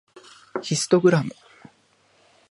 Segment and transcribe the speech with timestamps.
[0.63, 1.31] ヒストグラム